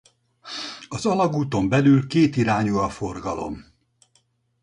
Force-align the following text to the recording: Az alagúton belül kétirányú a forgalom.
Az 0.87 1.05
alagúton 1.05 1.69
belül 1.69 2.07
kétirányú 2.07 2.77
a 2.77 2.89
forgalom. 2.89 3.65